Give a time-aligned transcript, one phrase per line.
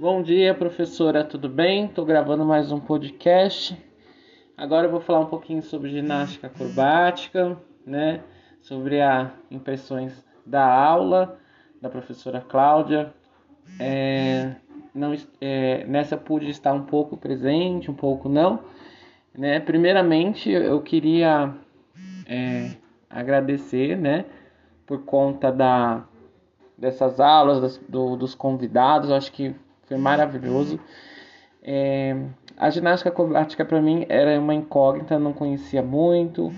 [0.00, 1.84] Bom dia, professora, tudo bem?
[1.84, 3.76] Estou gravando mais um podcast.
[4.56, 8.22] Agora eu vou falar um pouquinho sobre ginástica acrobática, né?
[8.62, 11.38] Sobre as impressões da aula
[11.82, 13.12] da professora Cláudia.
[13.78, 14.54] É,
[14.94, 18.60] não, é, nessa pude estar um pouco presente, um pouco não.
[19.36, 19.60] Né?
[19.60, 21.54] Primeiramente, eu queria
[22.26, 22.70] é,
[23.10, 24.24] agradecer, né?
[24.86, 26.04] Por conta da,
[26.78, 29.10] dessas aulas, das, do, dos convidados.
[29.10, 29.54] Acho que
[29.90, 30.78] foi maravilhoso.
[31.60, 32.16] É,
[32.56, 36.52] a ginástica acrobática para mim era uma incógnita, não conhecia muito.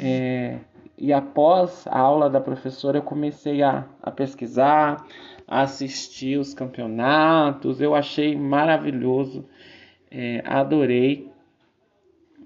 [0.00, 0.58] É,
[0.98, 5.06] e após a aula da professora, eu comecei a, a pesquisar,
[5.46, 7.80] a assistir os campeonatos.
[7.80, 9.44] Eu achei maravilhoso,
[10.10, 11.30] é, adorei.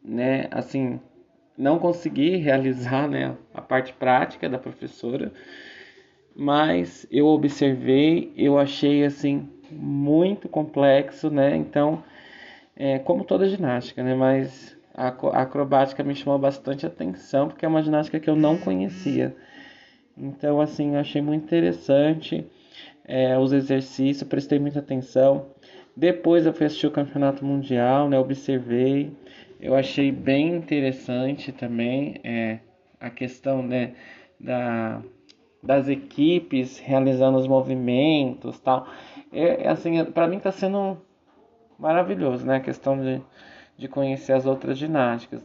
[0.05, 0.49] Né?
[0.51, 1.01] Assim,
[1.57, 5.33] não consegui realizar né, a parte prática da professora,
[6.37, 11.57] mas eu observei, eu achei assim muito complexo, né?
[11.57, 12.03] Então,
[12.77, 14.15] é, como toda ginástica, né?
[14.15, 19.35] Mas a, acrobática me chamou bastante atenção porque é uma ginástica que eu não conhecia.
[20.17, 22.47] Então, assim, eu achei muito interessante
[23.05, 25.47] é, os exercícios, prestei muita atenção.
[25.97, 28.19] Depois eu fui assistir o campeonato mundial, né?
[28.19, 29.13] Observei,
[29.61, 32.59] eu achei bem interessante também é,
[33.01, 33.95] a questão né,
[34.39, 35.03] da,
[35.63, 38.87] das equipes realizando os movimentos, tal.
[39.37, 40.97] É, é assim, para mim está sendo
[41.79, 42.57] maravilhoso, né?
[42.57, 43.21] A questão de,
[43.77, 45.43] de conhecer as outras ginásticas.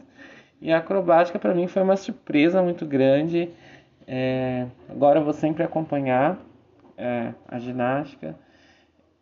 [0.62, 3.50] E a acrobática para mim foi uma surpresa muito grande.
[4.06, 6.38] É, agora eu vou sempre acompanhar
[6.96, 8.34] é, a ginástica.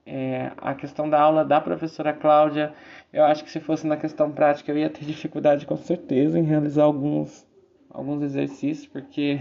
[0.07, 2.73] É, a questão da aula da professora Cláudia,
[3.13, 6.45] eu acho que se fosse na questão prática eu ia ter dificuldade com certeza em
[6.45, 7.45] realizar alguns,
[7.91, 9.41] alguns exercícios, porque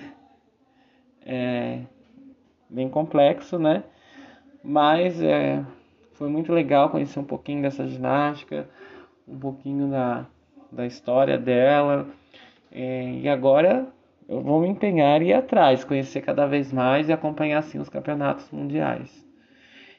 [1.24, 1.82] é
[2.68, 3.84] bem complexo, né?
[4.64, 5.64] Mas é,
[6.14, 8.70] foi muito legal conhecer um pouquinho dessa ginástica,
[9.28, 10.26] um pouquinho da,
[10.72, 12.08] da história dela.
[12.72, 13.88] É, e agora
[14.28, 17.90] eu vou me empenhar e ir atrás, conhecer cada vez mais e acompanhar assim os
[17.90, 19.26] campeonatos mundiais.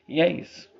[0.08, 0.70] E é isso.